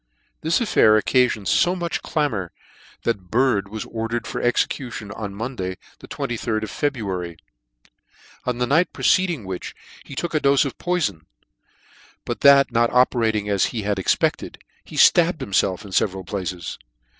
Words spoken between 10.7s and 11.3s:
poifon;